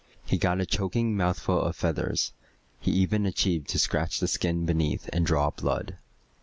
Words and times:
He 0.25 0.39
got 0.39 0.59
a 0.59 0.65
choking 0.65 1.15
mouthful 1.15 1.61
of 1.61 1.75
feathers. 1.75 2.33
He 2.79 2.89
even 2.89 3.27
achieved 3.27 3.67
to 3.67 3.77
scratch 3.77 4.19
the 4.19 4.27
skin 4.27 4.65
beneath 4.65 5.07
and 5.13 5.27
draw 5.27 5.51
blood. 5.51 5.97